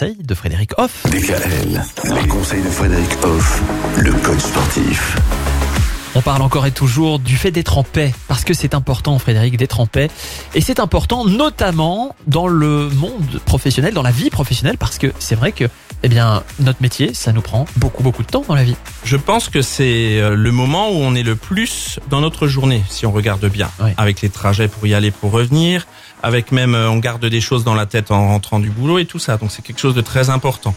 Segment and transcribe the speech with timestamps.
[0.00, 1.06] conseils de Frédéric Hoff.
[1.06, 1.82] DKL,
[2.14, 3.62] les conseils de Frédéric Hoff,
[3.96, 5.16] le coach sportif.
[6.14, 9.56] On parle encore et toujours du fait d'être en paix, parce que c'est important, Frédéric,
[9.56, 10.10] d'être en paix.
[10.54, 15.36] Et c'est important notamment dans le monde professionnel, dans la vie professionnelle, parce que c'est
[15.36, 15.64] vrai que,
[16.02, 18.74] eh bien, notre métier, ça nous prend beaucoup, beaucoup de temps dans la vie.
[19.04, 22.82] Je pense que c'est euh, le moment où on est le plus dans notre journée,
[22.88, 23.90] si on regarde bien, Oui.
[23.96, 25.86] avec les trajets pour y aller, pour revenir,
[26.22, 29.06] avec même euh, on garde des choses dans la tête en rentrant du boulot et
[29.06, 29.36] tout ça.
[29.36, 30.74] Donc c'est quelque chose de très important.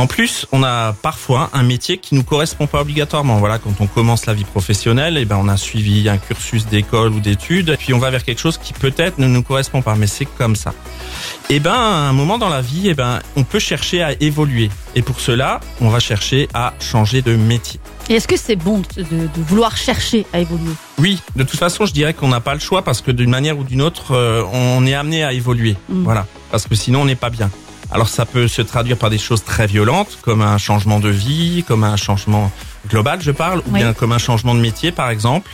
[0.00, 3.36] En plus, on a parfois un métier qui nous correspond pas obligatoirement.
[3.36, 7.12] Voilà, quand on commence la vie professionnelle, eh ben on a suivi un cursus d'école
[7.12, 10.06] ou d'études, puis on va vers quelque chose qui peut-être ne nous correspond pas, mais
[10.06, 10.72] c'est comme ça.
[11.50, 14.70] Et ben, à un moment dans la vie, eh ben, on peut chercher à évoluer.
[14.94, 17.78] Et pour cela, on va chercher à changer de métier.
[18.08, 20.72] Et est-ce que c'est bon de, de vouloir chercher à évoluer?
[20.98, 23.58] Oui, de toute façon, je dirais qu'on n'a pas le choix parce que d'une manière
[23.58, 25.76] ou d'une autre, euh, on est amené à évoluer.
[25.90, 26.04] Mm.
[26.04, 27.50] Voilà, parce que sinon on n'est pas bien.
[27.92, 31.64] Alors ça peut se traduire par des choses très violentes, comme un changement de vie,
[31.66, 32.52] comme un changement
[32.88, 33.80] global, je parle, ou Oui.
[33.80, 35.50] bien comme un changement de métier, par exemple.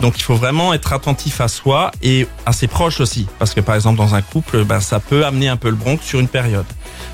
[0.00, 3.60] Donc il faut vraiment être attentif à soi et à ses proches aussi, parce que
[3.60, 6.28] par exemple dans un couple, ben, ça peut amener un peu le bronc sur une
[6.28, 6.66] période.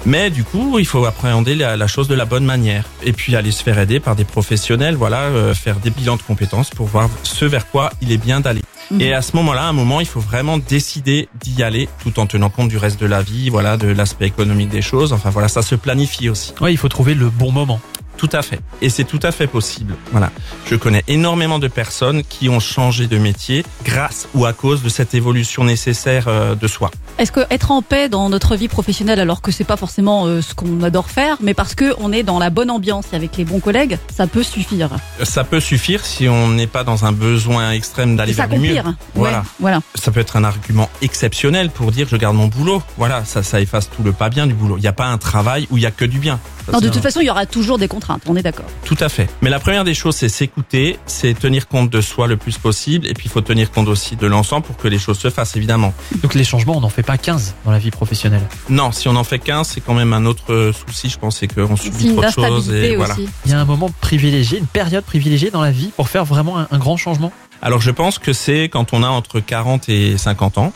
[0.04, 2.84] Mais du coup, il faut appréhender la, la chose de la bonne manière.
[3.04, 6.22] Et puis aller se faire aider par des professionnels, voilà, euh, faire des bilans de
[6.22, 8.61] compétences pour voir ce vers quoi il est bien d'aller.
[9.00, 12.26] Et à ce moment-là, à un moment, il faut vraiment décider d'y aller, tout en
[12.26, 15.12] tenant compte du reste de la vie, voilà, de l'aspect économique des choses.
[15.12, 16.54] Enfin voilà, ça se planifie aussi.
[16.60, 17.80] Oui, il faut trouver le bon moment.
[18.22, 18.60] Tout à fait.
[18.80, 19.96] Et c'est tout à fait possible.
[20.12, 20.30] Voilà.
[20.70, 24.88] Je connais énormément de personnes qui ont changé de métier grâce ou à cause de
[24.88, 26.92] cette évolution nécessaire euh, de soi.
[27.18, 30.40] Est-ce que être en paix dans notre vie professionnelle, alors que c'est pas forcément euh,
[30.40, 33.36] ce qu'on adore faire, mais parce que on est dans la bonne ambiance et avec
[33.36, 34.90] les bons collègues, ça peut suffire?
[35.24, 38.76] Ça peut suffire si on n'est pas dans un besoin extrême d'aller vers le mieux.
[38.76, 38.94] s'accomplir.
[39.16, 39.42] Voilà.
[39.58, 39.80] Voilà.
[39.96, 42.84] Ça peut être un argument exceptionnel pour dire je garde mon boulot.
[42.98, 44.76] Voilà, ça, ça efface tout le pas bien du boulot.
[44.78, 46.38] Il n'y a pas un travail où il y a que du bien.
[46.72, 48.22] Non, de toute façon, il y aura toujours des contraintes.
[48.26, 48.66] On est d'accord.
[48.84, 49.28] Tout à fait.
[49.40, 53.06] Mais la première des choses, c'est s'écouter, c'est tenir compte de soi le plus possible,
[53.06, 55.56] et puis il faut tenir compte aussi de l'ensemble pour que les choses se fassent,
[55.56, 55.94] évidemment.
[56.22, 58.42] Donc les changements, on n'en fait pas 15 dans la vie professionnelle.
[58.68, 61.38] Non, si on en fait 15, c'est quand même un autre euh, souci, je pense,
[61.38, 62.70] c'est qu'on subit trop de choses.
[62.72, 63.16] Et voilà.
[63.44, 66.58] Il y a un moment privilégié, une période privilégiée dans la vie pour faire vraiment
[66.58, 67.32] un, un grand changement?
[67.64, 70.72] Alors je pense que c'est quand on a entre 40 et 50 ans,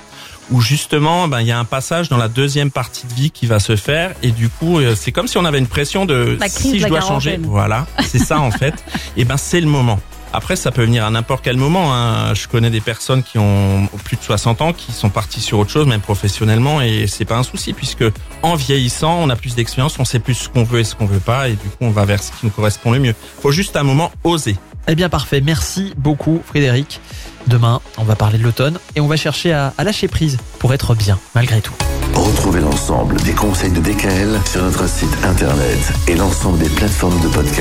[0.50, 3.46] où justement, ben, il y a un passage dans la deuxième partie de vie qui
[3.46, 6.36] va se faire, et du coup, euh, c'est comme si on avait une pression de
[6.38, 8.74] La crise si de je la dois changer, voilà, c'est ça en fait.
[9.16, 9.98] Et ben c'est le moment.
[10.32, 11.94] Après, ça peut venir à n'importe quel moment.
[11.94, 12.34] Hein.
[12.34, 15.70] Je connais des personnes qui ont plus de 60 ans, qui sont parties sur autre
[15.70, 18.04] chose, même professionnellement, et c'est pas un souci, puisque
[18.42, 21.06] en vieillissant, on a plus d'expérience, on sait plus ce qu'on veut et ce qu'on
[21.06, 23.14] veut pas, et du coup, on va vers ce qui nous correspond le mieux.
[23.40, 24.56] Faut juste un moment oser.
[24.88, 27.00] Eh bien parfait, merci beaucoup Frédéric.
[27.46, 30.94] Demain, on va parler de l'automne et on va chercher à, lâcher prise pour être
[30.94, 31.74] bien malgré tout.
[32.14, 37.28] Retrouvez l'ensemble des conseils de DKL sur notre site internet et l'ensemble des plateformes de
[37.28, 37.54] podcast.